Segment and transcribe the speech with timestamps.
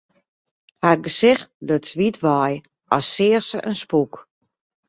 [0.83, 2.53] Har gesicht luts wyt wei,
[2.95, 4.13] as seach se in spûk.